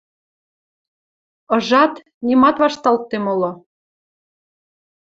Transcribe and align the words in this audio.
Ыжат, 1.55 1.93
нимат 2.25 2.55
вашталтде 2.63 3.17
моло. 3.25 3.51